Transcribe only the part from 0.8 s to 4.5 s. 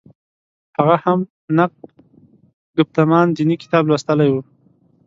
هم «نقد ګفتمان دیني» کتاب لوستلی و.